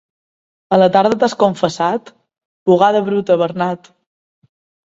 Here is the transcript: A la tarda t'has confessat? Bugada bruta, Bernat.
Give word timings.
A 0.77 0.79
la 0.79 0.87
tarda 0.95 1.19
t'has 1.23 1.35
confessat? 1.43 2.11
Bugada 2.71 3.05
bruta, 3.11 3.39
Bernat. 3.43 3.93